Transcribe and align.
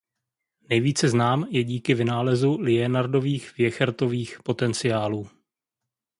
Nejvíce 0.69 1.09
znám 1.09 1.45
je 1.49 1.63
díky 1.63 1.93
vynálezu 1.93 2.57
Liénardových–Wiechertových 2.61 4.37
potenciálů. 4.43 5.29